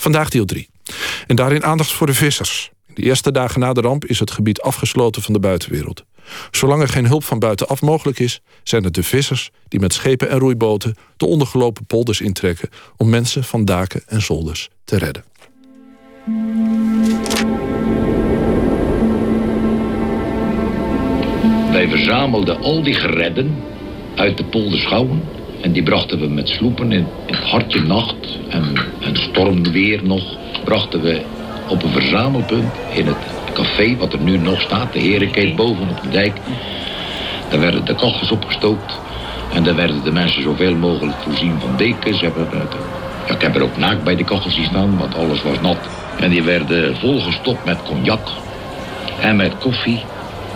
[0.00, 0.68] Vandaag deel 3.
[1.26, 2.70] En daarin aandacht voor de vissers.
[2.94, 6.04] De eerste dagen na de ramp is het gebied afgesloten van de buitenwereld.
[6.50, 10.28] Zolang er geen hulp van buitenaf mogelijk is, zijn het de vissers die met schepen
[10.28, 15.24] en roeiboten de ondergelopen polders intrekken om mensen van daken en zolders te redden.
[21.72, 23.62] Wij verzamelden al die geredden
[24.16, 25.22] uit de polderschouwen
[25.60, 30.22] en die brachten we met sloepen in, in hartje nacht en, en stormweer nog,
[30.64, 31.22] brachten we
[31.68, 33.16] op een verzamelpunt in het
[33.52, 36.38] café wat er nu nog staat, de Herenkeet boven op de dijk.
[37.50, 39.00] Daar werden de kachels opgestookt
[39.54, 42.20] en daar werden de mensen zoveel mogelijk voorzien van dekens.
[42.20, 42.30] Ja,
[43.26, 45.78] ik heb er ook naakt bij de kachels staan, want alles was nat.
[46.16, 48.28] En die werden volgestopt met cognac
[49.20, 50.00] en met koffie.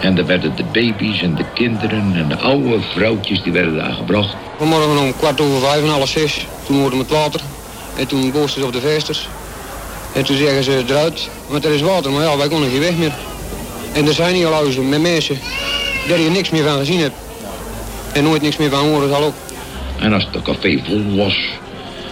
[0.00, 3.92] En daar werden de baby's en de kinderen en de oude vrouwtjes die werden daar
[3.92, 4.36] gebracht.
[4.58, 6.46] Vanmorgen om kwart over vijf en half zes.
[6.66, 7.40] Toen hoorden we het water.
[7.96, 9.28] En toen boosten ze op de vesters.
[10.12, 12.10] En toen zeggen ze eruit, want er is water.
[12.12, 13.12] Maar ja, wij konden geen weg meer.
[13.92, 15.38] En er zijn hier huizen met mensen
[16.08, 17.14] daar je niks meer van gezien hebt.
[18.12, 19.34] En nooit niks meer van horen zal ook.
[20.00, 21.38] En als het café vol was,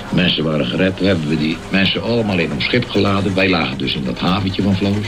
[0.08, 3.34] mensen waren gered, hebben we die mensen allemaal in ons schip geladen.
[3.34, 5.06] Wij lagen dus in dat haventje van Floos.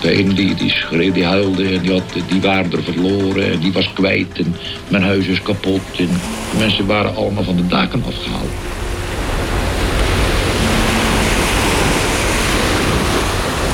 [0.00, 3.58] De een die, die schreeuwde, die huilde en die, had, die waren er verloren en
[3.58, 4.56] die was kwijt en
[4.88, 5.80] mijn huis is kapot.
[5.96, 6.08] En
[6.58, 8.50] mensen waren allemaal van de daken afgehaald.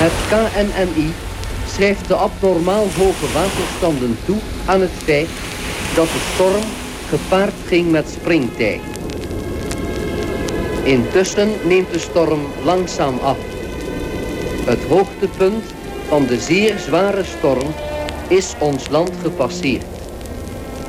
[0.02, 1.12] Het KNMI
[1.74, 5.28] schrijft de abnormaal hoge waterstanden toe aan het feit
[5.94, 6.64] dat de storm
[7.08, 8.80] gepaard ging met springtij.
[10.82, 13.36] Intussen neemt de storm langzaam af.
[14.64, 15.64] Het hoogtepunt
[16.08, 17.74] van de zeer zware storm
[18.28, 19.84] is ons land gepasseerd.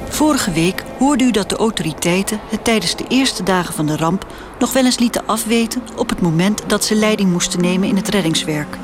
[0.10, 4.26] Vorige week hoorde u dat de autoriteiten het tijdens de eerste dagen van de ramp
[4.60, 8.10] nog wel eens lieten afweten op het moment dat ze leiding moesten nemen in het
[8.10, 8.78] reddingswerk.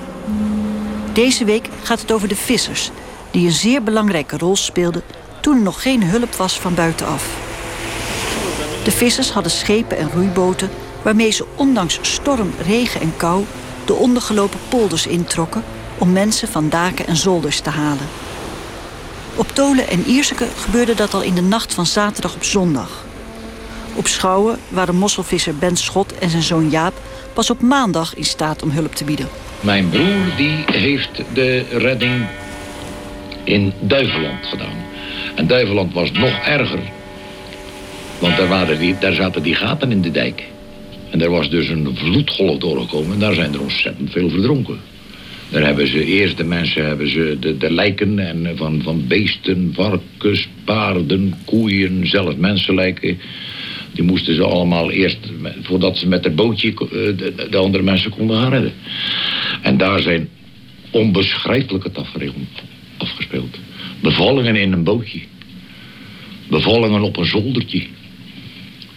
[1.14, 2.92] Deze week gaat het over de vissers,
[3.32, 5.02] die een zeer belangrijke rol speelden
[5.42, 7.48] toen er nog geen hulp was van buitenaf.
[8.84, 10.70] De vissers hadden schepen en roeiboten
[11.02, 13.46] waarmee ze ondanks storm, regen en kou
[13.86, 15.64] de ondergelopen polders introkken
[16.00, 18.08] om mensen van daken en zolders te halen.
[19.36, 23.06] Op Tolen en Ierseke gebeurde dat al in de nacht van zaterdag op zondag.
[23.96, 26.94] Op Schouwen waren mosselvisser Ben Schot en zijn zoon Jaap
[27.34, 29.28] pas op maandag in staat om hulp te bieden.
[29.60, 32.28] Mijn broer die heeft de redding
[33.44, 34.76] in Duiveland gedaan.
[35.36, 36.80] En Duiveland was nog erger.
[38.20, 40.44] Want daar, waren die, daar zaten die gaten in de dijk.
[41.10, 43.14] En er was dus een vloedgolf doorgekomen.
[43.14, 44.80] En daar zijn er ontzettend veel verdronken.
[45.50, 49.72] Daar hebben ze eerst de mensen hebben ze de, de lijken en van, van beesten,
[49.74, 53.20] varkens, paarden, koeien, zelfs mensenlijken.
[53.92, 55.18] Die moesten ze allemaal eerst,
[55.62, 56.78] voordat ze met het bootje eh,
[57.18, 58.74] de, de andere mensen konden gaan redden.
[59.62, 60.30] En daar zijn
[60.92, 62.48] onbeschrijfelijke tafereelen
[62.98, 63.58] afgespeeld.
[64.02, 65.20] Bevallingen in een bootje.
[66.50, 67.84] Bevallingen op een zoldertje.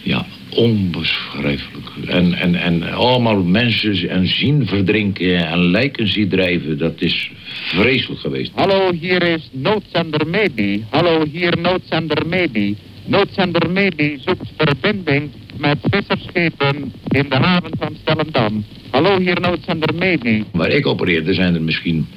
[0.03, 0.25] Ja,
[0.55, 1.89] onbeschrijfelijk.
[2.05, 6.77] En, en, en allemaal mensen en zien verdrinken en lijken zien drijven.
[6.77, 7.31] Dat is
[7.67, 8.51] vreselijk geweest.
[8.55, 10.85] Hallo, hier is noodzender Medi.
[10.89, 12.77] Hallo, hier noodzender Medi.
[13.05, 18.65] Noodzender Medi zoekt verbinding met visserschepen in de haven van Stellendam.
[18.89, 20.43] Hallo, hier noodzender Medi.
[20.51, 22.07] Waar ik opereerde zijn er misschien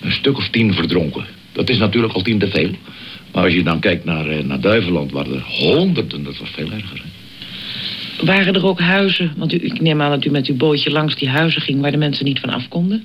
[0.00, 1.24] een stuk of tien verdronken.
[1.52, 2.70] Dat is natuurlijk al tien te veel.
[3.32, 6.72] Maar als je dan kijkt naar, eh, naar Duiveland, waren er honderden, dat was veel
[6.72, 7.02] erger.
[8.24, 9.32] Waren er ook huizen?
[9.36, 11.80] Want u, ik neem aan dat u met uw bootje langs die huizen ging...
[11.80, 13.04] waar de mensen niet van af konden?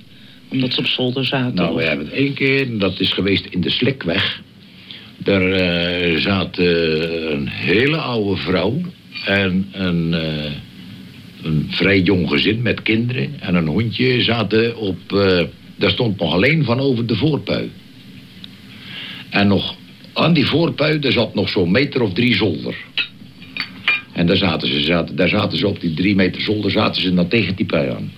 [0.49, 1.55] Omdat ze op zolder zaten?
[1.55, 4.41] Nou, we hebben het één keer, dat is geweest in de Slikweg.
[5.17, 8.81] Daar uh, zat uh, een hele oude vrouw
[9.25, 10.51] en een, uh,
[11.43, 14.99] een vrij jong gezin met kinderen en een hondje zaten op...
[15.75, 17.71] daar stond nog alleen van over de voorpui.
[19.29, 19.75] En nog
[20.13, 22.75] aan die voorpui, daar zat nog zo'n meter of drie zolder.
[24.13, 27.13] En daar zaten ze, zaten, daar zaten ze op die drie meter zolder, zaten ze
[27.13, 28.11] dan tegen die pui aan.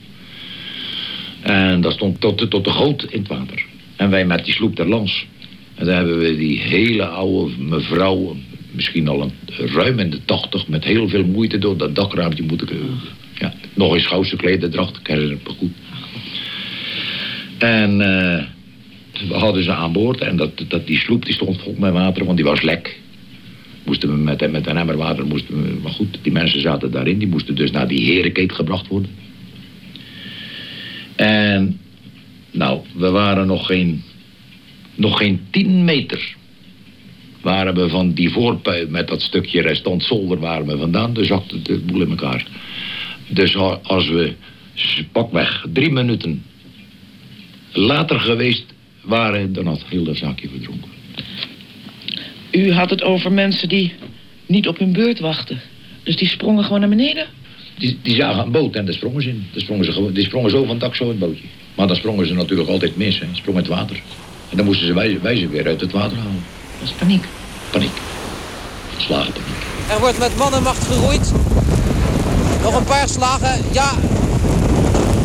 [1.41, 3.65] En dat stond tot, tot de goot in het water.
[3.95, 5.25] En wij met die sloep ter lans.
[5.75, 8.35] En dan hebben we die hele oude mevrouw,
[8.71, 9.31] misschien al een,
[9.67, 10.67] ruim in de tachtig...
[10.67, 12.67] met heel veel moeite door dat dakraampje moeten...
[13.39, 15.71] Ja, nog eens schouwse klederdracht, ik herinner me goed.
[17.57, 18.43] En uh,
[19.29, 22.25] we hadden ze aan boord en dat, dat, die sloep die stond vol met water,
[22.25, 22.99] want die was lek.
[23.85, 27.17] Moesten we met, met een emmer water, moesten we, maar goed, die mensen zaten daarin.
[27.17, 29.11] Die moesten dus naar die herenkeet gebracht worden.
[31.15, 31.79] En
[32.51, 34.03] nou, we waren nog geen,
[34.95, 36.35] nog geen tien meter.
[37.41, 41.13] Waren we van die voorpui met dat stukje restant zolder waren we vandaan.
[41.13, 42.47] Dus zakte de boel in elkaar.
[43.27, 44.33] Dus als we
[45.11, 46.43] pakweg drie minuten
[47.71, 48.65] later geweest
[49.01, 50.89] waren, dan had heel dat zaakje verdronken.
[52.55, 53.93] U had het over mensen die
[54.45, 55.61] niet op hun beurt wachten.
[56.03, 57.27] Dus die sprongen gewoon naar beneden?
[57.77, 59.47] Die, die zagen een boot en daar sprongen ze in.
[59.51, 61.43] Daar sprongen ze, die sprongen zo van het dak zo in het bootje.
[61.75, 63.19] Maar dan sprongen ze natuurlijk altijd mis.
[63.19, 63.25] Hè.
[63.31, 63.95] Sprongen het water.
[64.49, 66.43] En dan moesten ze wij, wij ze weer uit het water halen.
[66.79, 67.25] Dat is paniek.
[67.71, 67.91] Paniek.
[68.97, 69.63] Slagen paniek.
[69.89, 71.31] Er wordt met mannenmacht geroeid.
[72.61, 73.65] Nog een paar slagen.
[73.73, 73.91] Ja,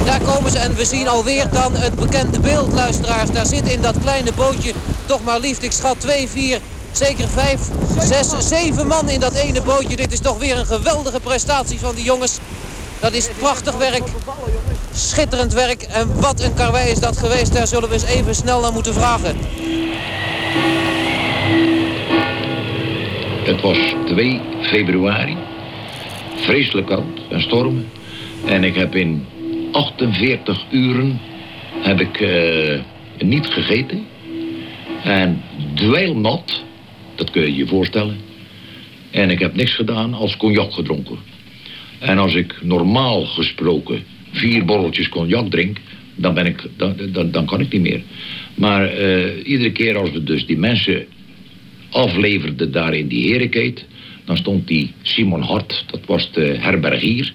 [0.04, 3.30] daar komen ze en we zien alweer dan het bekende beeld, luisteraars.
[3.30, 4.72] Daar zit in dat kleine bootje
[5.06, 6.58] toch maar liefst, ik schat 2, 4,
[6.92, 7.60] zeker 5,
[7.98, 9.96] 6, 7 man in dat ene bootje.
[9.96, 12.38] Dit is toch weer een geweldige prestatie van die jongens.
[13.00, 14.02] Dat is prachtig werk,
[14.92, 15.82] schitterend werk.
[15.82, 18.94] En wat een karwei is dat geweest, daar zullen we eens even snel naar moeten
[18.94, 19.36] vragen.
[23.44, 25.36] Het was 2 februari.
[26.36, 27.90] Vreselijk koud en stormen.
[28.46, 29.26] En ik heb in
[29.72, 31.20] 48 uren
[31.80, 32.80] heb ik uh,
[33.18, 34.06] niet gegeten.
[35.02, 35.42] En
[35.74, 36.62] dweilnat,
[37.20, 38.16] dat kun je je voorstellen.
[39.10, 41.18] En ik heb niks gedaan als cognac gedronken.
[41.98, 45.78] En als ik normaal gesproken vier borreltjes cognac drink...
[46.14, 48.02] dan, ben ik, dan, dan, dan kan ik niet meer.
[48.54, 51.06] Maar uh, iedere keer als we dus die mensen
[51.90, 53.86] afleverden daar in die herenkeet...
[54.24, 57.32] dan stond die Simon Hart, dat was de herbergier...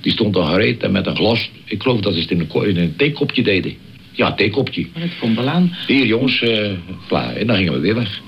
[0.00, 1.50] Die stond al gereed en met een glas.
[1.64, 3.74] Ik geloof dat ze het in een, in een theekopje deden.
[4.12, 4.86] Ja, theekopje.
[4.92, 5.76] Maar het komt wel aan.
[5.86, 6.70] Hier jongens, uh,
[7.08, 7.36] klaar.
[7.36, 8.20] En dan gingen we weer weg.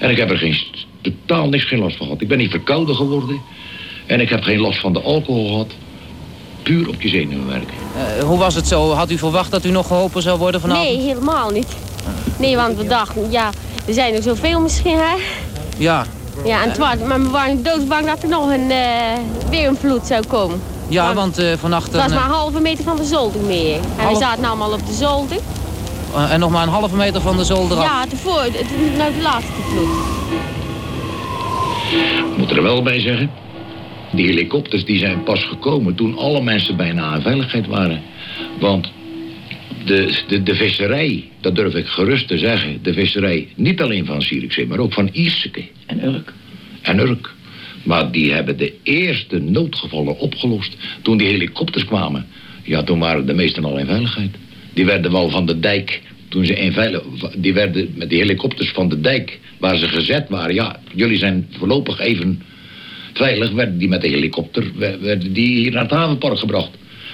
[0.00, 0.56] En ik heb er geen,
[1.00, 2.22] totaal niks geen last van gehad.
[2.22, 3.40] Ik ben niet verkouden geworden.
[4.06, 5.72] En ik heb geen last van de alcohol gehad.
[6.62, 7.74] Puur op je zenuwen werken.
[8.18, 8.90] Uh, hoe was het zo?
[8.90, 10.88] Had u verwacht dat u nog geholpen zou worden vanavond?
[10.88, 11.76] Nee, helemaal niet.
[12.38, 13.50] Nee, want we dachten, ja,
[13.86, 15.14] er zijn er zoveel misschien, hè?
[15.76, 16.04] Ja.
[16.44, 18.78] Ja, en het was, maar we waren doodsbang dat er nog een, uh,
[19.50, 20.60] weer een vloed zou komen.
[20.88, 21.92] Ja, want uh, vannacht...
[21.92, 23.80] Het was maar een halve meter van de zolder meer.
[23.96, 25.36] En we zaten nou allemaal op de zolder.
[26.14, 27.84] Uh, en nog maar een halve meter van de zolder af?
[27.84, 29.88] Ja, tevoren, het is nou de laatste vloed.
[32.30, 33.30] Ik moet er wel bij zeggen...
[34.12, 38.02] Die helikopters die zijn pas gekomen toen alle mensen bijna aan veiligheid waren.
[38.60, 38.92] Want
[39.84, 42.78] de, de, de visserij, dat durf ik gerust te zeggen...
[42.82, 45.64] de visserij niet alleen van Zierikzee, maar ook van Ierseke.
[45.86, 46.32] En Urk.
[46.82, 47.34] En Urk.
[47.82, 52.26] Maar die hebben de eerste noodgevallen opgelost toen die helikopters kwamen.
[52.62, 54.36] Ja, toen waren de meesten al in veiligheid.
[54.72, 57.02] Die werden wel van de dijk, toen ze in veilig...
[57.36, 60.54] Die werden met die helikopters van de dijk, waar ze gezet waren...
[60.54, 62.42] Ja, jullie zijn voorlopig even
[63.12, 64.72] veilig, werden die met de helikopter...
[65.00, 66.70] werden die hier naar het havenpark gebracht.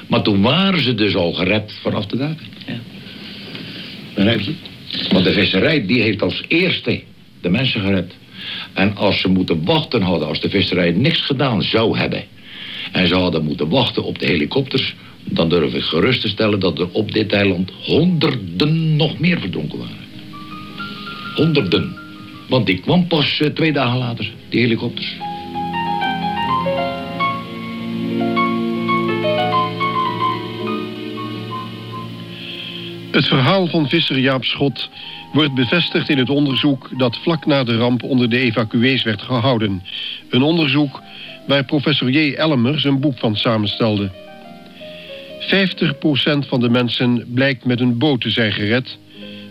[0.09, 2.47] Maar toen waren ze dus al gered vanaf de daken.
[2.67, 2.79] Ja.
[4.15, 4.53] Begrijp je?
[5.11, 7.01] Want de visserij, die heeft als eerste
[7.41, 8.15] de mensen gered.
[8.73, 12.25] En als ze moeten wachten hadden, als de visserij niks gedaan zou hebben...
[12.93, 14.95] en ze hadden moeten wachten op de helikopters...
[15.31, 19.79] dan durf ik gerust te stellen dat er op dit eiland honderden nog meer verdronken
[19.79, 20.05] waren.
[21.35, 21.97] Honderden.
[22.49, 25.17] Want die kwam pas uh, twee dagen later, die helikopters.
[33.11, 34.91] Het verhaal van visser Jaap Schot
[35.33, 39.83] wordt bevestigd in het onderzoek dat vlak na de ramp onder de evacuees werd gehouden.
[40.31, 41.03] Een onderzoek
[41.47, 42.35] waar professor J.
[42.35, 44.26] Elmer zijn boek van samenstelde.
[45.47, 48.99] 50% van de mensen blijkt met een boot te zijn gered,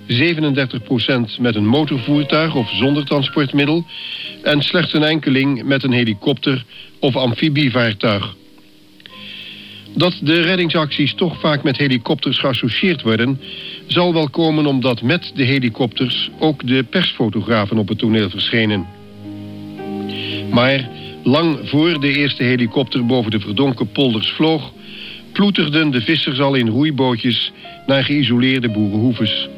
[0.08, 3.86] 37% met een motorvoertuig of zonder transportmiddel
[4.44, 6.66] en slechts een enkeling met een helikopter
[7.00, 8.36] of amfibievaartuig.
[9.94, 13.40] Dat de reddingsacties toch vaak met helikopters geassocieerd worden...
[13.88, 18.88] zal wel komen omdat met de helikopters ook de persfotografen op het toneel verschenen.
[20.52, 20.90] Maar
[21.24, 24.74] lang voor de eerste helikopter boven de verdonken polders vloog...
[25.36, 27.52] ploeterden de vissers al in roeibootjes
[27.86, 29.50] naar geïsoleerde boerenhoeves.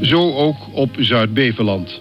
[0.00, 2.00] Zo ook op Zuid-Beveland.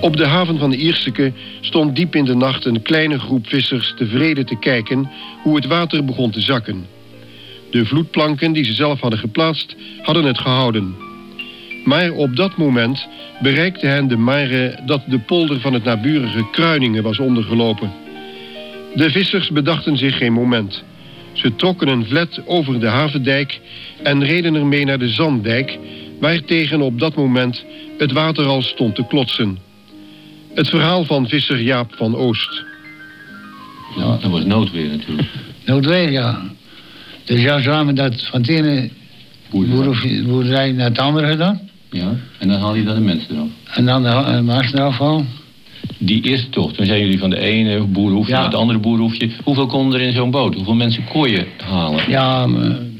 [0.00, 4.46] Op de haven van Ierseke stond diep in de nacht een kleine groep vissers tevreden
[4.46, 5.10] te kijken
[5.42, 6.86] hoe het water begon te zakken.
[7.70, 10.94] De vloedplanken die ze zelf hadden geplaatst, hadden het gehouden.
[11.84, 13.08] Maar op dat moment
[13.42, 17.92] bereikte hen de mare dat de polder van het naburige Kruiningen was ondergelopen.
[18.94, 20.84] De vissers bedachten zich geen moment.
[21.32, 23.60] Ze trokken een vlet over de havendijk
[24.02, 25.78] en reden ermee naar de Zanddijk,
[26.20, 27.64] waartegen op dat moment
[27.98, 29.58] het water al stond te klotsen.
[30.54, 32.64] Het verhaal van visser Jaap van Oost.
[33.96, 35.28] Ja, dat was noodweer natuurlijk.
[35.66, 36.40] Noodweer, ja.
[37.24, 38.90] Dus ja, we dat van de ene
[40.24, 41.60] boerderij naar het andere gedaan.
[41.90, 43.48] Ja, en dan haal je dan de mensen eraf.
[43.74, 45.26] En dan de mensen eraf halen.
[45.98, 49.30] Die eerste tocht, toen zijn jullie van de ene boerhoefje naar het andere boerhoefje.
[49.44, 50.54] Hoeveel konden er in zo'n boot?
[50.54, 52.10] Hoeveel mensen kon je halen?
[52.10, 52.48] Ja,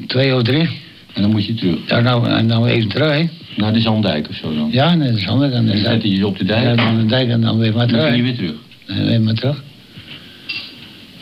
[0.06, 0.68] twee of drie.
[1.12, 1.76] En dan moet je terug?
[1.86, 3.24] Ja, nou, en dan even terug, hè.
[3.56, 4.68] Naar de Zandijk of zo dan?
[4.72, 5.52] Ja, dat is handig.
[5.52, 6.64] En Dan zetten je ze op de dijk.
[6.64, 8.06] Ja, dan de dijk en dan weer maar Dan terug.
[8.06, 8.54] kun je weer terug.
[8.86, 9.62] En weer maar terug.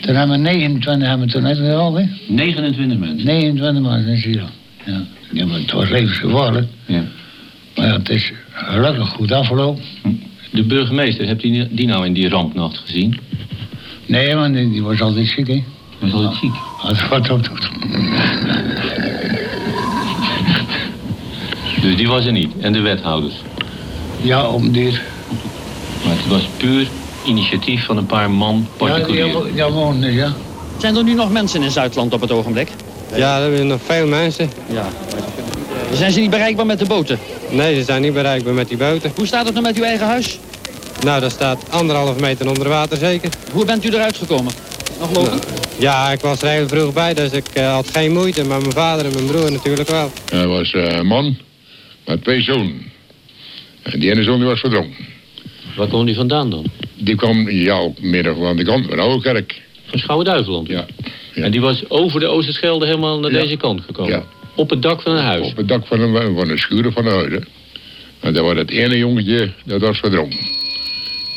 [0.00, 2.04] Toen hebben we 29 hebben we toen net al, hè.
[2.28, 3.26] 29 mensen?
[3.26, 4.44] 29 man in Silo.
[4.86, 5.02] Ja.
[5.32, 6.66] ja, maar het was levensgevaarlijk.
[6.86, 7.04] Ja.
[7.76, 9.82] Maar ja, het is gelukkig goed afgelopen.
[10.50, 13.20] De burgemeester, hebt u die nou in die rampnacht gezien?
[14.06, 15.62] Nee, man, die, die was altijd ziek, hè.
[15.98, 16.54] Was altijd ziek?
[16.82, 17.70] Als wat op doet.
[21.82, 22.52] Dus die was er niet.
[22.60, 23.34] En de wethouders?
[24.22, 24.90] Ja, om die...
[26.04, 26.88] Maar het was puur
[27.26, 29.54] initiatief van een paar man particulier.
[29.54, 30.32] Ja, wonen, ja.
[30.78, 32.68] Zijn er nu nog mensen in Zuidland op het ogenblik?
[33.16, 34.50] Ja, er zijn nog veel mensen.
[34.72, 34.88] Ja.
[35.92, 37.18] Zijn ze niet bereikbaar met de boten?
[37.50, 39.12] Nee, ze zijn niet bereikbaar met die boten.
[39.16, 40.38] Hoe staat het nu met uw eigen huis?
[41.04, 43.30] Nou, dat staat anderhalf meter onder water zeker.
[43.52, 44.52] Hoe bent u eruit gekomen?
[45.00, 45.38] Nog lopen?
[45.78, 48.44] Ja, ik was er heel vroeg bij, dus ik eh, had geen moeite.
[48.44, 50.10] Maar mijn vader en mijn broer natuurlijk wel.
[50.30, 51.36] Hij was eh, een man
[52.06, 52.82] met twee zonen.
[53.82, 55.06] En die ene zoon die was verdronken.
[55.76, 56.64] Waar kwam die vandaan dan?
[56.98, 59.62] Die kwam, ja, ook midden van de kant van de oude kerk.
[59.86, 60.68] Van Schouwen-Duiveland?
[60.68, 60.86] Ja.
[61.34, 63.40] En die was over de Oosterschelde helemaal naar Ja.
[63.40, 64.12] deze kant gekomen?
[64.12, 64.24] Ja.
[64.54, 65.50] Op het dak van een huis?
[65.50, 67.32] Op het dak van een, van een schuur van een huis.
[67.32, 67.38] hè.
[68.20, 70.38] En dat was het ene jongetje, dat was verdronken.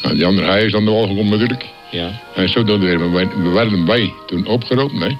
[0.01, 1.65] En die andere, hij is aan de wal gekomen natuurlijk.
[1.91, 2.21] Ja.
[2.35, 5.17] En zo doen we, we, we werden wij toen opgeroepen, hè.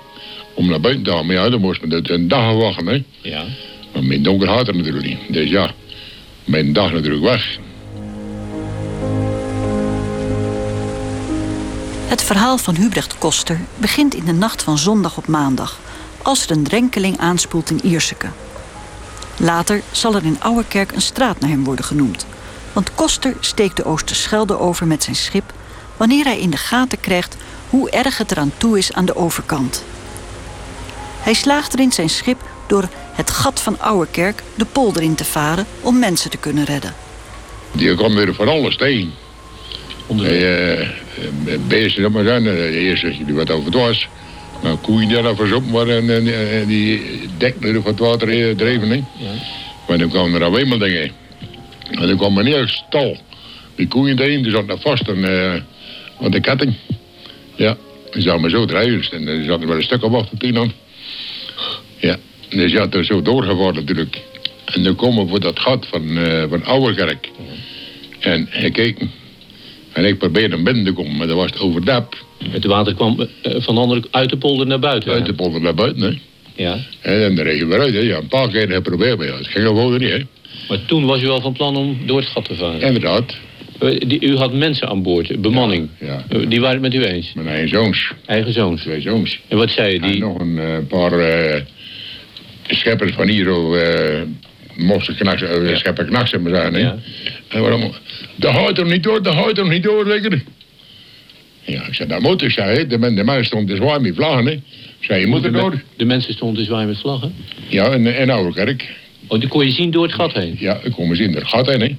[0.53, 1.25] Om naar buiten te gaan.
[1.25, 3.03] Maar ja, dan moest men dat een dag wachten, hè.
[3.21, 3.43] Ja.
[3.93, 5.19] Maar mijn donker had er natuurlijk niet.
[5.29, 5.71] Dus ja,
[6.43, 7.57] mijn dag natuurlijk weg.
[12.07, 15.79] Het verhaal van Hubrecht Koster begint in de nacht van zondag op maandag,
[16.23, 18.27] als er een drenkeling aanspoelt in Ierseke.
[19.37, 22.25] Later zal er in Ouwerkerk een straat naar hem worden genoemd.
[22.73, 25.53] Want Koster steekt de Oosterschelde over met zijn schip
[25.97, 27.35] wanneer hij in de gaten krijgt
[27.69, 29.83] hoe erg het eraan toe is aan de overkant.
[31.19, 35.65] Hij slaagt erin zijn schip door het gat van Ouwerkerk de polder in te varen
[35.81, 36.93] om mensen te kunnen redden.
[37.71, 39.13] Die kwam weer van alles tegen.
[40.15, 40.87] Hij, eh,
[41.67, 42.45] beesten, dat maar zijn.
[42.47, 44.07] eh, Eerst zeg je wat over het was.
[44.63, 47.01] Nou, koeien die daar verzopen waren en, en, en die
[47.38, 48.89] dekten er van het water eh, dreven.
[48.89, 49.03] Hè.
[49.88, 51.12] Maar dan kwamen er alleen maar dingen.
[51.91, 53.17] En dan kwam meneer stal.
[53.75, 55.53] Die koeien tegen, die zat nog vast aan, eh,
[56.22, 56.74] aan de ketting.
[57.55, 57.77] Ja,
[58.12, 59.12] die zou maar zo drijven.
[59.12, 60.74] En dan zat er wel een stuk op achter tien aan.
[61.98, 62.17] Ja,
[62.50, 64.22] dus ja, het is zo doorgevaren natuurlijk.
[64.65, 67.29] En dan komen we voor dat gat van, eh van Ouwerkerk.
[68.20, 69.00] En hij keek.
[69.91, 72.25] En ik probeerde hem binnen te komen, maar dat was het overdap.
[72.50, 75.12] Het water kwam eh, van de andere uit de polder naar buiten?
[75.12, 76.17] Uit de polder naar buiten, hè.
[76.63, 76.77] Ja.
[77.01, 78.00] En dan regen we eruit, hè.
[78.00, 80.19] Ja, een paar keer geprobeerd, maar ja, het ging gewoon niet, hè.
[80.69, 82.81] Maar toen was u al van plan om door het gat te varen?
[82.81, 83.35] Inderdaad.
[83.79, 85.89] Eh, die- U had mensen aan boord, bemanning.
[86.00, 86.25] Ja.
[86.29, 87.33] Eh, Die waren het met u eens?
[87.33, 88.12] Mijn eigen zoons.
[88.25, 88.81] Eigen zoons?
[88.81, 89.39] Twee zoons.
[89.47, 90.00] En wat zei je?
[90.00, 90.19] En Die...
[90.19, 91.62] nog een paar eh,
[92.67, 94.21] scheppers van hier, zo, eh
[94.75, 96.79] mochten knaksen, schepper knaksen maar zijn, hè.
[96.79, 96.95] Ja.
[97.47, 97.91] En waarom?
[98.35, 100.43] Dat houdt er niet door, dat houdt er niet door, zeker.
[101.65, 102.88] Ja, ik zei, dat moet ik, zei, hè.
[102.88, 104.51] de, man- de man stond te zwaar met vlaggen, hè.
[104.51, 105.82] Ik zei, je moet er de, door.
[105.98, 107.36] de mensen stonden te zwaaien met vlaggen?
[107.67, 108.96] Ja, in, in Ouderkerk.
[109.27, 110.55] Oh, die kon je zien door het gat heen?
[110.60, 111.96] Ja, ik kom eens in het gat heen, hè.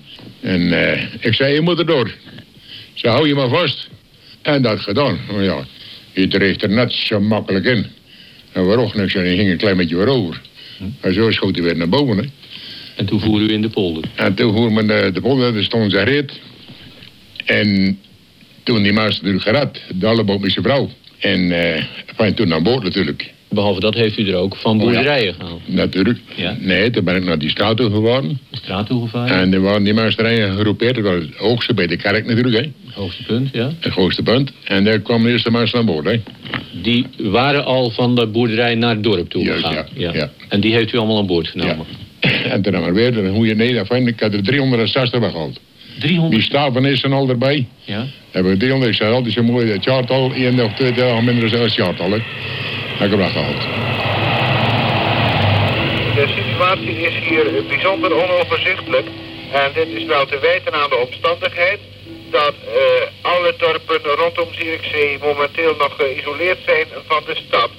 [0.51, 2.15] En eh, ik zei, je moet er door.
[2.95, 3.89] Ze hou je maar vast.
[4.43, 5.19] En dat gedaan.
[5.33, 5.65] Maar ja,
[6.13, 7.87] je dreef er net zo makkelijk in.
[8.53, 10.41] En waarom niks, en ging een klein beetje weer over.
[11.01, 12.25] En zo schoot hij weer naar boven, hè.
[12.97, 14.05] En toen voer u in de polder?
[14.15, 16.33] En toen voer men de, de polder, er stond zijn reet.
[17.45, 17.99] En
[18.65, 20.89] toen die maas natuurlijk gered, de alleboom met zijn vrouw.
[21.19, 21.85] En eh
[22.17, 23.33] van toen aan boord natuurlijk.
[23.49, 25.61] Behalve dat heeft u er ook van boerderijen gehaald?
[25.67, 26.19] Natuurlijk.
[26.37, 26.57] Ja.
[26.61, 28.41] Nee, toen ben ik naar die straat toe geworden.
[28.51, 29.37] De straat toegevaren?
[29.37, 30.95] En er waren die maasterijen geroepeerd.
[30.95, 32.71] Dat was het hoogste bij de kerk natuurlijk, hè.
[32.87, 33.73] Het hoogste punt, ja.
[33.81, 34.53] Het hoogste punt.
[34.65, 36.21] En daar kwam de eerste maas aan boord, hè.
[36.83, 39.87] Die waren al van de boerderij naar het dorp toe Juist, gegaan?
[39.95, 40.31] ja, ja.
[40.49, 41.87] En die heeft u allemaal aan boord genomen?
[42.45, 45.61] En toen hebben we weer, dan hoe je nee, ik had er 360 weggehaald.
[45.99, 46.33] 300?
[46.33, 47.67] Die staven is er al erbij.
[47.85, 48.07] Ja.
[48.31, 51.51] Hebben we 300, ik zei altijd zo mooi, het jaartal, één of twee dagen minder
[51.51, 52.19] dan het jaartal, hè.
[52.99, 53.63] Heb ik hem weggehaald.
[56.15, 59.07] De situatie is hier bijzonder onoverzichtelijk.
[59.53, 61.79] En dit is wel te wijten aan de omstandigheid
[62.31, 67.71] dat eh, alle dorpen rondom Zierikzee momenteel nog geïsoleerd zijn van de stad.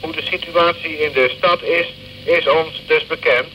[0.00, 1.86] Hoe de situatie in de stad is,
[2.24, 3.46] is ons dus bekend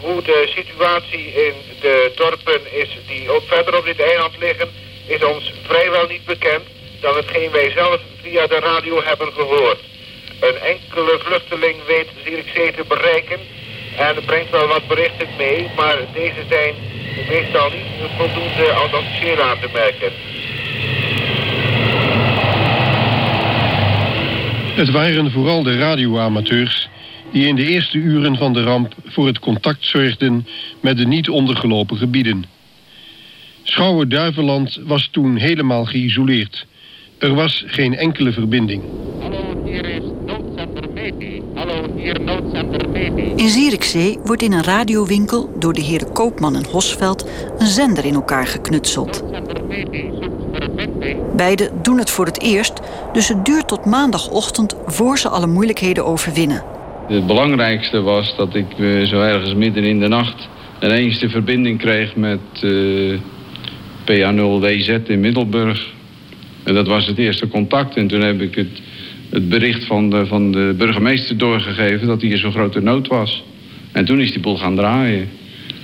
[0.00, 4.68] hoe de situatie in de dorpen is die ook verder op dit eiland liggen,
[5.06, 6.64] is ons vrijwel niet bekend
[7.00, 9.80] dan hetgeen wij zelf via de radio hebben gehoord.
[10.40, 13.38] Een enkele vluchteling weet Zierikzee te bereiken
[13.96, 16.74] en brengt wel wat berichten mee, maar deze zijn
[17.28, 20.12] meestal niet voldoende als officieel aan te merken.
[24.76, 26.88] Het waren vooral de radioamateurs
[27.36, 30.46] die in de eerste uren van de ramp voor het contact zorgden
[30.80, 32.44] met de niet ondergelopen gebieden.
[33.62, 36.66] Schouwen-Duiveland was toen helemaal geïsoleerd.
[37.18, 38.82] Er was geen enkele verbinding.
[39.20, 41.42] Hallo, hier is noodzender Medi.
[41.54, 43.32] Hallo, hier noodzender Medi.
[43.36, 47.28] In Zierikzee wordt in een radiowinkel door de heren Koopman en Hosveld
[47.58, 49.24] een zender in elkaar geknutseld.
[51.36, 52.80] Beiden doen het voor het eerst,
[53.12, 56.75] dus het duurt tot maandagochtend voor ze alle moeilijkheden overwinnen.
[57.08, 60.48] Het belangrijkste was dat ik eh, zo ergens midden in de nacht
[60.82, 63.18] ineens de verbinding kreeg met eh,
[64.04, 65.86] PA0WZ in Middelburg.
[66.64, 67.96] En dat was het eerste contact.
[67.96, 68.80] En toen heb ik het,
[69.30, 73.44] het bericht van de, van de burgemeester doorgegeven dat hier zo'n grote nood was.
[73.92, 75.28] En toen is die boel gaan draaien.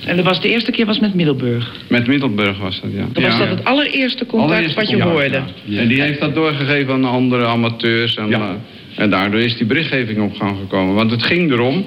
[0.04, 1.72] En dat was de eerste keer was met Middelburg.
[1.88, 3.06] Met Middelburg was dat, ja.
[3.12, 3.38] Dan was Ja.
[3.38, 5.42] dat het allereerste contact Allereerste wat je contact, hoorde.
[5.64, 5.80] ja.
[5.80, 8.14] En die heeft dat doorgegeven aan andere amateurs.
[8.16, 8.50] En, eh,
[8.96, 10.94] en daardoor is die berichtgeving op gang gekomen.
[10.94, 11.84] Want het ging erom...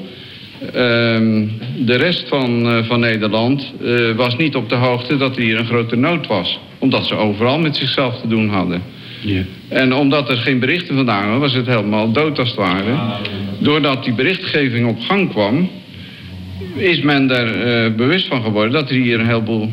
[0.74, 1.48] ehm,
[1.86, 5.60] de rest van, eh, van Nederland eh, was niet op de hoogte dat er hier
[5.60, 6.60] een grote nood was.
[6.80, 8.82] Omdat ze overal met zichzelf te doen hadden.
[9.68, 12.96] En omdat er geen berichten vandaan kwamen, was het helemaal dood als het ware.
[13.60, 15.70] Doordat die berichtgeving op gang kwam,
[16.76, 19.70] is men er eh, bewust van geworden dat er hier een heleboel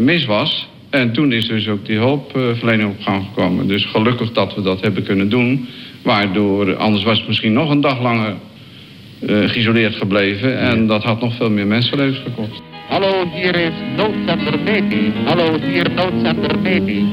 [0.00, 0.68] mis was.
[0.92, 3.66] En toen is dus ook die hulpverlening op gang gekomen.
[3.66, 5.68] Dus gelukkig dat we dat hebben kunnen doen.
[6.02, 8.34] Waardoor, anders was het misschien nog een dag langer
[9.20, 10.58] eh, geïsoleerd gebleven.
[10.58, 12.62] En dat had nog veel meer mensenlevens gekost.
[12.88, 15.12] Hallo, hier is noodzender Medi.
[15.24, 17.04] Hallo, hier noodzender Medi.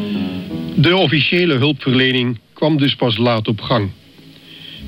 [0.76, 3.90] De officiële hulpverlening kwam dus pas laat op gang.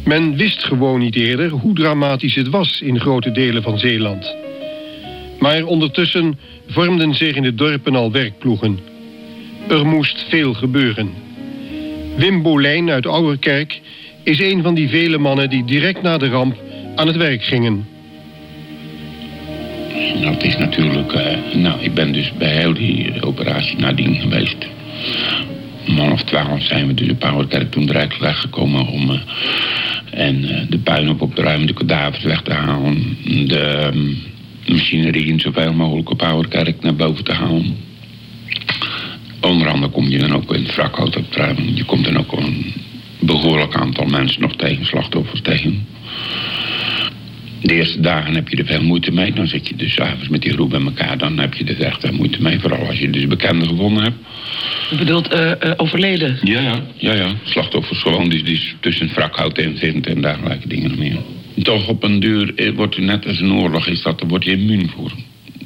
[0.06, 4.41] Men wist gewoon niet eerder hoe dramatisch het was in grote delen van Zeeland.
[5.42, 8.80] Maar ondertussen vormden zich in de dorpen al werkploegen.
[9.68, 11.10] Er moest veel gebeuren.
[12.18, 13.82] Wim Bolijn uit Ouwerkerk
[14.24, 16.56] is een van die vele mannen die direct na de ramp
[16.96, 17.88] aan het werk gingen.
[20.22, 21.14] Nou, is natuurlijk...
[21.14, 24.68] eh, nou, ik ben dus bij heel die operatie nadien geweest.
[25.88, 29.10] Een man of twaalf zijn we dus op Ouwerkerk toen direct weggekomen om...
[29.10, 29.20] eh,
[30.12, 33.18] en eh, de puin op op te ruimen, de kadavers weg te halen.
[33.48, 33.90] De
[34.66, 37.76] ehm, machinerie in zoveel mogelijk op Ouwerkerk naar boven te halen.
[39.42, 41.76] Onder andere kom je dan ook in het wrakhout op te ruimen.
[41.76, 42.74] Je komt dan ook een
[43.20, 45.88] behoorlijk aantal mensen nog tegen, slachtoffers tegen.
[47.62, 49.34] De eerste dagen heb je er veel moeite mee.
[49.34, 51.18] Dan zit je dus avonds met die groep bij elkaar.
[51.18, 52.60] Dan heb je er echt veel moeite mee.
[52.60, 54.18] Vooral als je dus bekenden gevonden hebt.
[54.94, 56.38] U bedoelt eh, eh, overleden?
[56.42, 56.84] Ja, ja.
[56.98, 57.36] Ja, ja.
[57.44, 61.18] Slachtoffers gewoon dus, dus tussen het wrakhout in zitten en dergelijke dingen meer.
[61.64, 64.44] Toch op een duur eh, wordt u net als een oorlog is dat, daar word
[64.44, 65.12] je immuun voor.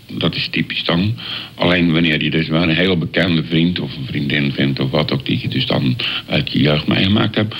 [0.07, 1.15] Dat is typisch dan.
[1.55, 5.11] Alleen wanneer je dus wel een heel bekende vriend of een vriendin vindt of wat
[5.11, 5.95] ook die je dus dan
[6.27, 7.55] uit je jeugd meegemaakt hebt.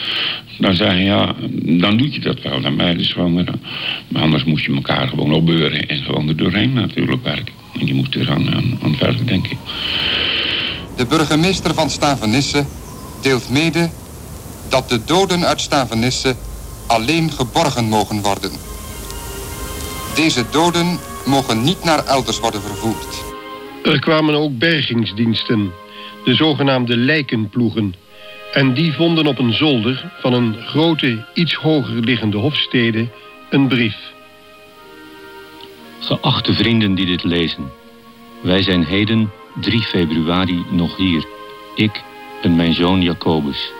[0.57, 1.35] Dan zeg je ja,
[1.79, 2.61] dan doe je dat wel.
[2.61, 6.73] Dan ben je dus maar anders moest je elkaar gewoon opbeuren en gewoon er doorheen
[6.73, 7.53] natuurlijk werken.
[7.79, 9.57] En je moest er aan, aan, aan verder denk ik.
[10.97, 12.65] De burgemeester van Stavenisse
[13.21, 13.89] deelt mede
[14.69, 16.35] dat de doden uit Stavenisse
[16.87, 18.51] alleen geborgen mogen worden.
[20.15, 23.23] Deze doden mogen niet naar elders worden vervoerd.
[23.83, 25.71] Er kwamen ook bergingsdiensten,
[26.23, 27.95] de zogenaamde lijkenploegen.
[28.53, 33.07] En die vonden op een zolder van een grote, iets hoger liggende hofstede
[33.49, 33.97] een brief.
[35.99, 37.71] Geachte vrienden die dit lezen.
[38.41, 41.25] Wij zijn heden 3 februari nog hier.
[41.75, 42.03] Ik
[42.41, 43.71] en mijn zoon Jacobus.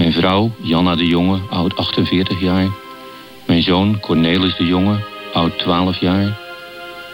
[0.00, 2.68] Mijn vrouw Janna de Jonge, oud 48 jaar.
[3.46, 4.96] Mijn zoon Cornelis de Jonge,
[5.32, 6.38] oud 12 jaar.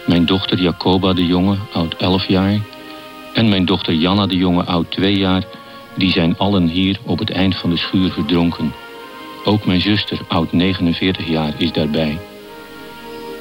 [0.06, 2.60] Mijn dochter Jacoba de Jonge, oud 11 jaar.
[3.32, 5.44] En mijn dochter Janna de Jonge, oud 2 jaar.
[5.94, 8.72] Die zijn allen hier op het eind van de schuur verdronken.
[9.44, 12.18] Ook mijn zuster, oud 49 jaar, is daarbij.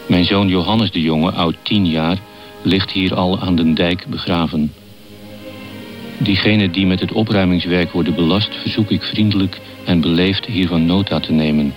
[0.07, 2.17] Mijn zoon Johannes de Jonge, oud 10 jaar,
[2.61, 4.73] ligt hier al aan den dijk begraven.
[6.25, 11.31] Diegenen die met het opruimingswerk worden belast, verzoek ik vriendelijk en beleefd hiervan nota te
[11.31, 11.73] nemen.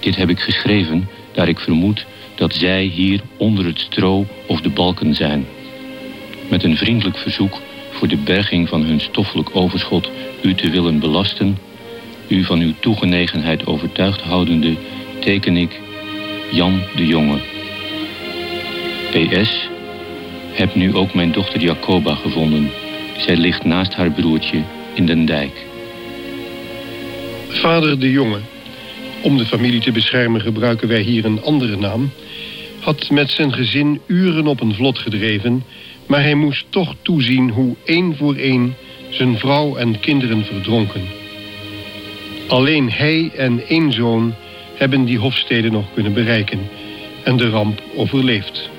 [0.00, 4.68] Dit heb ik geschreven, daar ik vermoed dat zij hier onder het stro of de
[4.68, 5.46] balken zijn.
[6.48, 10.10] Met een vriendelijk verzoek voor de berging van hun stoffelijk overschot
[10.42, 11.58] u te willen belasten,
[12.28, 14.76] u van uw toegenegenheid overtuigd houdende,
[15.20, 15.80] teken ik
[16.50, 17.38] Jan de Jonge.
[19.10, 19.68] PS.
[20.52, 22.85] Heb nu ook mijn dochter Jacoba gevonden.
[23.18, 24.62] Zij ligt naast haar broertje
[24.94, 25.64] in den dijk.
[27.48, 28.38] Vader de Jonge,
[29.22, 32.10] om de familie te beschermen gebruiken wij hier een andere naam,
[32.80, 35.64] had met zijn gezin uren op een vlot gedreven,
[36.06, 38.76] maar hij moest toch toezien hoe één voor één
[39.10, 41.02] zijn vrouw en kinderen verdronken.
[42.48, 44.34] Alleen hij en één zoon
[44.74, 46.68] hebben die hofsteden nog kunnen bereiken
[47.24, 48.70] en de ramp overleefd.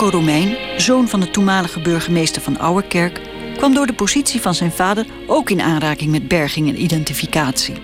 [0.00, 0.22] Marco
[0.76, 3.20] zoon van de toenmalige burgemeester van Ouwerkerk,
[3.56, 7.74] kwam door de positie van zijn vader ook in aanraking met berging en identificatie.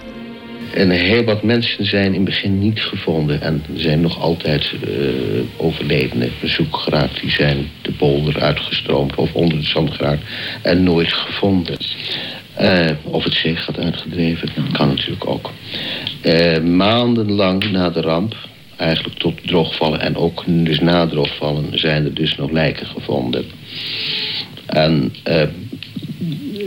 [0.74, 3.40] En heel wat mensen zijn in het begin niet gevonden.
[3.40, 7.20] En zijn nog altijd uh, overledenen bezoek geraakt.
[7.20, 10.22] Die zijn de polder uitgestroomd of onder de zand geraakt.
[10.62, 11.76] En nooit gevonden.
[12.60, 15.50] Uh, of het zeegat uitgedreven, kan natuurlijk ook.
[16.22, 18.34] Uh, maandenlang na de ramp,
[18.76, 23.44] eigenlijk tot droogvallen en ook dus na droogvallen, zijn er dus nog lijken gevonden.
[24.66, 25.12] En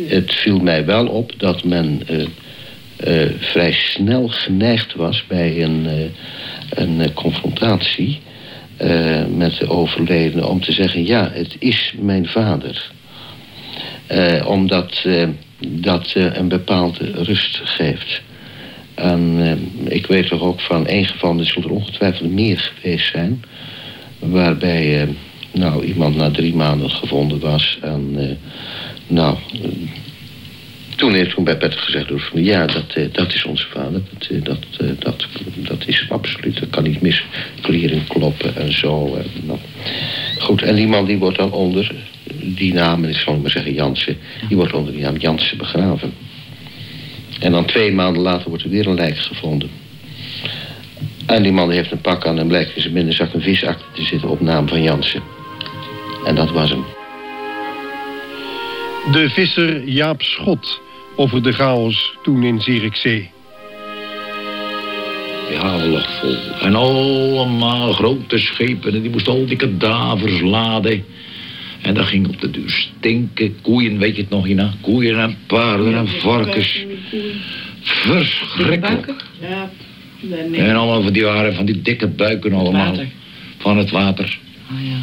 [0.07, 6.11] het viel mij wel op dat men uh, vrij snel geneigd was bij een,
[6.69, 8.19] een confrontatie
[9.35, 12.91] met de overledene om te zeggen: ja, het is mijn vader.
[14.45, 15.05] omdat
[15.67, 18.21] dat een bepaalde rust geeft.
[18.97, 19.39] En
[19.83, 23.43] ik weet toch ook van één geval, er zullen er ongetwijfeld meer geweest zijn,
[24.19, 25.07] waarbij
[25.51, 28.37] nou, iemand na drie maanden gevonden was en
[29.07, 29.37] nou
[30.97, 34.01] toen heeft toen bij Petter gezegd van ja, dat, dat is onze vader.
[34.19, 36.59] Dat, dat, dat, dat is absoluut.
[36.59, 37.23] Dat kan niet mis.
[37.61, 39.15] Klieren kloppen en zo.
[39.15, 39.59] En, nou.
[40.39, 41.91] Goed, en die man die wordt dan onder
[42.41, 46.13] die naam, ik zal maar zeggen Jansen, die wordt onder die naam Jansen begraven.
[47.39, 49.69] En dan twee maanden later wordt er weer een lijk gevonden.
[51.25, 54.03] En die man heeft een pak aan en blijkt in zijn binnenzak een visakte te
[54.03, 55.21] zitten op naam van Jansen.
[56.25, 56.85] En dat was hem.
[59.11, 60.81] De visser Jaap Schot
[61.15, 63.29] over de chaos toen in Zierikzee.
[65.51, 66.37] Ja, lag vol.
[66.61, 68.93] En allemaal grote schepen.
[68.93, 71.05] En die moesten al die kadavers laden.
[71.81, 73.55] En dat ging op de duur stinken.
[73.61, 74.73] Koeien, weet je het nog, hierna?
[74.81, 76.85] Koeien en paarden en varkens.
[77.81, 79.15] Verschrikkelijk.
[79.39, 79.69] Ja.
[80.51, 82.95] En allemaal van die waren van die dikke buiken allemaal.
[83.57, 84.37] Van het water.
[84.71, 84.97] Oh, ja.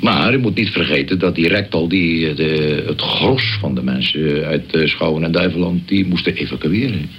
[0.00, 3.82] Maar je moet niet vergeten dat direct al die, eh, de, het gros van de
[3.82, 5.88] mensen uit uh, Schouwen en Duiveland...
[5.88, 7.10] die moesten evacueren.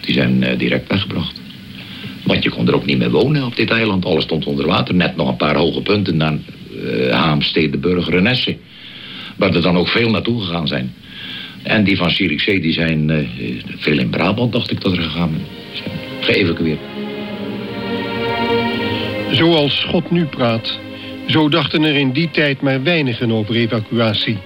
[0.00, 1.40] Die zijn uh, direct weggebracht.
[2.24, 4.04] Want je kon er ook niet meer wonen op dit eiland.
[4.04, 4.94] Alles stond onder water.
[4.94, 6.38] Net nog een paar hoge punten naar
[7.10, 8.56] Haamstede, Burger en Essen.
[9.36, 10.94] Waar er dan ook veel naartoe gegaan zijn.
[11.62, 13.18] En die van Zierikzee, die zijn uh,
[13.76, 15.40] veel in Brabant, dacht ik, dat er gegaan
[15.72, 15.90] zijn.
[16.20, 16.80] Geëvacueerd.
[19.30, 20.78] Zoals God nu praat
[21.28, 24.36] zo dachten er in die tijd maar weinigen over evacuatie.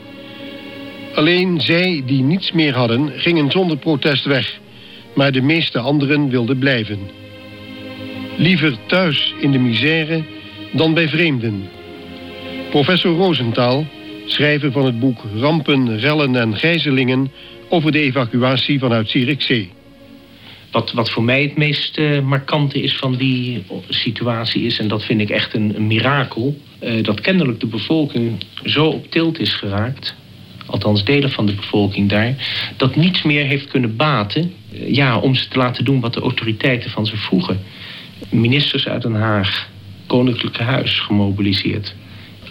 [1.14, 4.60] Alleen zij die niets meer hadden, gingen zonder protest weg.
[5.14, 6.98] Maar de meeste anderen wilden blijven.
[8.36, 10.22] Liever thuis in de misère
[10.72, 11.68] dan bij vreemden.
[12.72, 13.86] Professor Rosenthal,
[14.26, 17.32] schrijver van het boek Rampen, Rellen en Gijzelingen...
[17.68, 19.70] over de evacuatie vanuit Zierikzee.
[20.70, 24.78] Wat, wat voor mij het meest uh, markante is van die situatie is...
[24.78, 26.56] en dat vind ik echt een, mirakel...
[26.82, 30.14] Uh, dat kennelijk de bevolking zo op tilt is geraakt...
[30.66, 32.34] althans delen van de bevolking daar...
[32.76, 34.52] dat niets meer heeft kunnen baten...
[34.72, 37.60] Uh, ja, om ze te laten doen wat de autoriteiten van ze vroegen.
[38.30, 39.68] Ministers uit Den Haag,
[40.06, 41.94] Koninklijke Huis gemobiliseerd...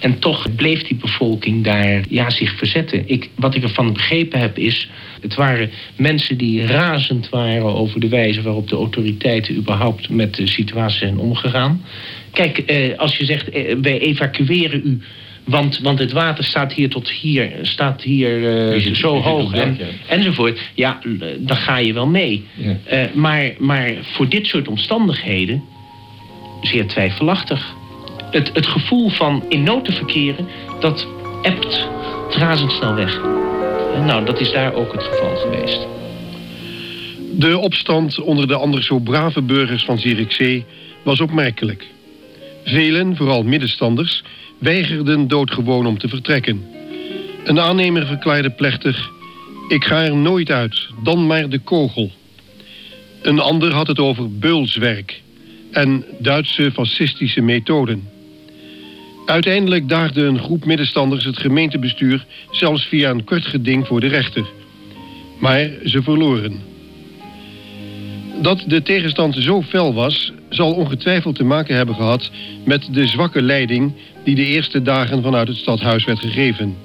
[0.01, 3.03] En toch bleef die bevolking daar ja, zich verzetten.
[3.05, 4.89] Ik, wat ik ervan begrepen heb is...
[5.21, 8.41] het waren mensen die razend waren over de wijze...
[8.41, 11.81] waarop de autoriteiten überhaupt met de situatie zijn omgegaan.
[12.31, 15.01] Kijk, eh, als je zegt, eh, wij evacueren u...
[15.43, 18.39] Want, want het water staat hier tot hier, staat hier
[18.73, 19.85] uh, zo hoog en, ja.
[20.07, 20.59] enzovoort.
[20.73, 20.99] Ja,
[21.37, 22.45] dan ga je wel mee.
[22.53, 22.77] Ja.
[22.91, 25.63] Uh, maar, maar voor dit soort omstandigheden
[26.61, 27.75] zeer twijfelachtig
[28.31, 30.47] het, het gevoel van in nood te verkeren,
[30.79, 31.07] dat
[31.41, 31.87] ebt
[32.29, 33.21] razendsnel weg.
[34.05, 35.87] Nou, dat is daar ook het geval geweest.
[37.33, 40.65] De opstand onder de anders zo brave burgers van Zierikzee
[41.03, 41.87] was opmerkelijk.
[42.63, 44.23] Velen, vooral middenstanders,
[44.57, 46.65] weigerden doodgewoon om te vertrekken.
[47.43, 49.09] Een aannemer verklaarde plechtig...
[49.67, 52.11] Ik ga er nooit uit, dan maar de kogel.
[53.21, 55.21] Een ander had het over beulswerk
[55.71, 58.09] en Duitse fascistische methoden.
[59.25, 64.45] Uiteindelijk daagde een groep middenstanders het gemeentebestuur zelfs via een kort geding voor de rechter.
[65.39, 66.61] Maar ze verloren.
[68.41, 72.31] Dat de tegenstand zo fel was, zal ongetwijfeld te maken hebben gehad
[72.65, 76.75] met de zwakke leiding die de eerste dagen vanuit het stadhuis werd gegeven.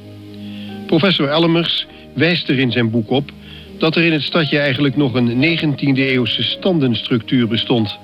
[0.86, 3.30] Professor Elmers wijst er in zijn boek op
[3.78, 7.98] dat er in het stadje eigenlijk nog een 19e eeuwse standenstructuur bestond.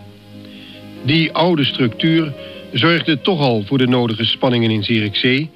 [1.04, 2.32] Die oude structuur
[2.72, 5.50] zorgde toch al voor de nodige spanningen in Zierikzee,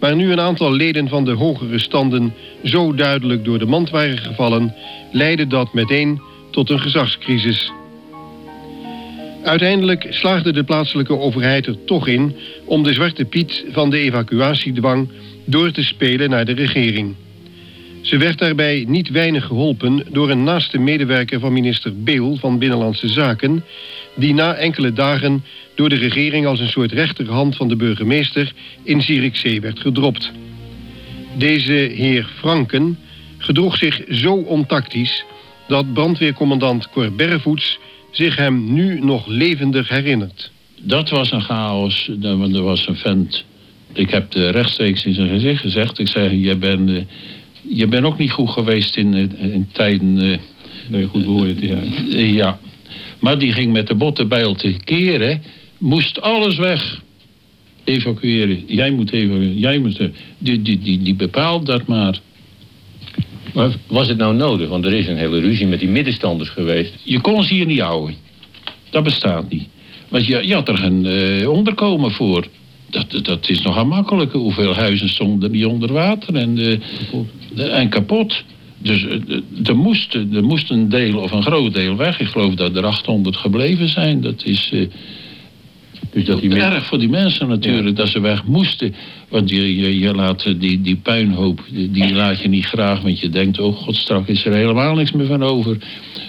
[0.00, 4.18] maar nu een aantal leden van de hogere standen zo duidelijk door de mand waren
[4.18, 4.74] gevallen,
[5.12, 6.20] leidde dat meteen
[6.50, 7.72] tot een gezagscrisis.
[9.42, 15.08] Uiteindelijk slaagde de plaatselijke overheid er toch in om de Zwarte Piet van de evacuatiedwang
[15.44, 17.14] door te spelen naar de regering.
[18.00, 23.08] Ze werd daarbij niet weinig geholpen door een naaste medewerker van minister Beel van Binnenlandse
[23.08, 23.64] Zaken,
[24.14, 25.44] die na enkele dagen
[25.74, 30.32] door de regering als een soort rechterhand van de burgemeester in Zierikzee werd gedropt.
[31.36, 32.98] Deze heer Franken
[33.38, 35.24] gedroeg zich zo ontactisch
[35.68, 37.78] dat brandweercommandant Cor Bervoets
[38.10, 40.50] zich hem nu nog levendig herinnert.
[40.80, 42.10] Dat was een chaos.
[42.22, 43.44] Er was een vent.
[43.92, 45.98] Ik heb rechtstreeks in zijn gezicht gezegd.
[45.98, 47.02] Ik zei, je bent, eh,
[47.62, 50.16] je bent ook niet goed geweest in, eh, in tijden...
[50.16, 50.36] Uh,
[50.88, 51.78] nee, goed behoord, ja.
[52.16, 52.58] ja.
[53.22, 55.42] Maar die ging met de bottenbijl te keren.
[55.78, 57.02] Moest alles weg.
[57.84, 58.64] Evacueren.
[58.66, 59.58] Jij moet evacueren.
[59.58, 59.98] Jij moet...
[60.38, 62.20] Die, die, die, die bepaalt dat maar.
[63.54, 64.68] Maar was het nou nodig?
[64.68, 66.94] Want er is een hele ruzie met die middenstanders geweest.
[67.02, 68.14] Je kon ze hier niet houden.
[68.90, 69.68] Dat bestaat niet.
[70.08, 72.46] Want je, je had er geen uh, onderkomen voor.
[72.90, 74.32] Dat, dat is nogal makkelijk.
[74.32, 77.26] Hoeveel huizen stonden niet onder water en, uh, kapot.
[77.56, 78.44] en kapot.
[78.82, 82.20] Dus uh, er, moest, er moest een deel of een groot deel weg.
[82.20, 84.20] Ik geloof dat er 800 gebleven zijn.
[84.20, 84.72] Dat is
[86.12, 88.94] dus dat die erg voor die mensen natuurlijk dat ze weg moesten.
[89.28, 93.00] Want je, je, je laat die, die puinhoop, die, laat je niet graag.
[93.00, 95.76] Want je denkt, oh god, straks is er helemaal niks meer van over.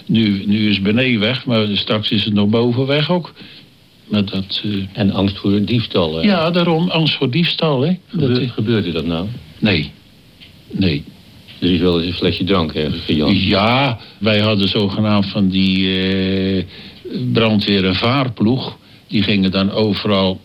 [0.06, 3.34] Nu, nu is beneden weg, maar straks is het nog boven weg ook.
[4.08, 4.84] Maar dat, uh...
[4.94, 6.22] En angst voor diefstal, hè?
[6.22, 7.94] Ja, daarom angst voor diefstal, hè.
[8.08, 9.28] Gebeurt, dat, gebeurde dat nou?
[9.60, 9.92] Nee.
[10.72, 11.04] Nee.
[11.64, 13.36] Is wel eens een flesje drank ergens Jan.
[13.36, 16.64] Ja, wij hadden zogenaamd van die uh,
[17.34, 18.78] brandweer- en vaarploeg.
[19.08, 20.40] Die gingen dan overal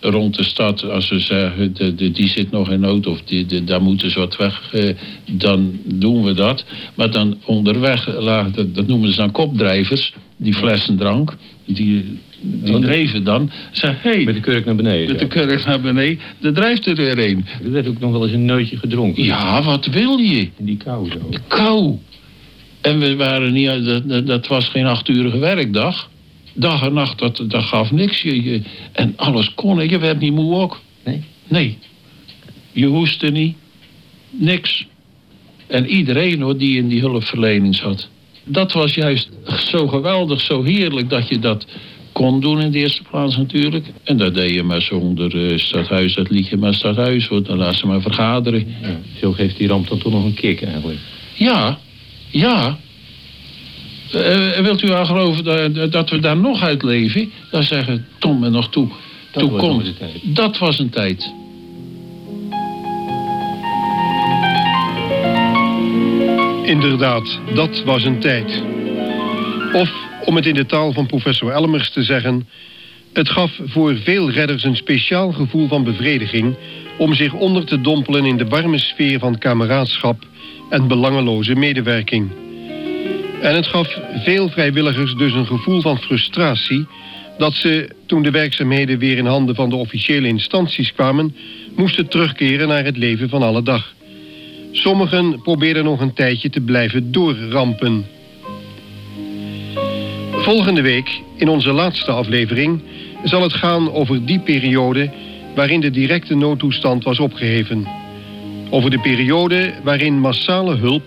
[0.00, 3.82] rond de stad, als ze zeggen, de, die zit nog in nood of die, daar
[3.82, 4.96] moeten ze wat weg, eh,
[5.30, 6.64] dan doen we dat.
[6.94, 13.24] Maar dan onderweg dat, dat noemen ze dan kopdrijvers, die flessen drank, die, die dreven
[13.24, 13.50] dan.
[13.72, 15.08] Zeg, hey, met de kurk naar beneden.
[15.08, 17.44] Met de kurk naar beneden, er drijft er weer een.
[17.64, 19.24] Er werd ook nog wel eens een neutje gedronken.
[19.24, 20.48] Ja, wat wil je?
[20.56, 21.28] In die kou zo.
[21.30, 21.98] De kou.
[22.80, 26.10] En we waren niet, dat, dat was geen achturige werkdag
[26.54, 28.22] dag en nacht, dat, dat gaf niks.
[28.22, 29.88] Je, je, en alles kon.
[29.88, 30.80] Je werd niet moe ook.
[31.04, 31.22] Nee?
[31.48, 31.78] Nee.
[32.72, 33.56] Je hoestte niet.
[34.30, 34.86] Niks.
[35.66, 38.08] En iedereen hoor, die in die hulpverlening zat.
[38.44, 39.30] Dat was juist
[39.70, 41.66] zo geweldig, zo heerlijk dat je dat
[42.20, 43.86] kon doen in de eerste plaats natuurlijk.
[44.04, 47.26] En dat deed je maar zonder uh, stadhuis, dat liedje maar stadhuis.
[47.26, 47.42] Hoor.
[47.42, 48.74] Dan laat ze maar vergaderen.
[48.82, 50.98] Ja, zo geeft die ramp dan toch nog een kick eigenlijk.
[51.34, 51.78] Ja,
[52.30, 52.78] ja.
[54.14, 57.32] Uh, wilt u al geloven dat, dat, we daar nog uit leven?
[57.50, 58.88] Dan zeggen Tom en nog toe.
[59.32, 59.86] Dat toe was komt.
[59.86, 60.20] een tijd.
[60.22, 61.32] Dat was een tijd.
[66.64, 68.62] Inderdaad, dat was een tijd.
[69.72, 72.48] Of, om het in de taal van professor Elmers te zeggen...
[73.12, 76.56] het gaf voor veel redders een speciaal gevoel van bevrediging...
[76.98, 80.26] om zich onder te dompelen in de warme sfeer van kameraadschap...
[80.68, 82.30] en belangeloze medewerking.
[83.40, 86.86] En het gaf veel vrijwilligers dus een gevoel van frustratie...
[87.38, 91.36] dat ze, toen de werkzaamheden weer in handen van de officiële instanties kwamen...
[91.76, 93.94] moesten terugkeren naar het leven van alle dag.
[94.72, 98.06] Sommigen probeerden nog een tijdje te blijven doorrampen.
[100.40, 102.82] Volgende week, in onze laatste aflevering...
[103.24, 105.10] zal het gaan over die periode
[105.54, 107.86] waarin de directe noodtoestand was opgeheven.
[108.70, 111.02] Over de periode waarin massale hulp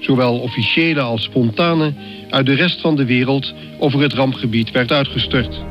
[0.00, 1.92] zowel officiële als spontane,
[2.30, 5.64] uit de rest van de wereld over het rampgebied werd uitgestort.